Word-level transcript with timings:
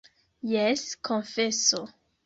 Jes, 0.53 0.87
konfeso! 1.11 1.85